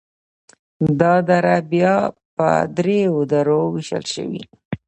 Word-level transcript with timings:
دا 0.99 1.13
دره 1.29 1.55
بیا 1.71 1.95
په 2.35 2.47
دریو 2.77 3.17
درو 3.31 3.61
ویشل 3.73 4.03
شوي: 4.13 4.41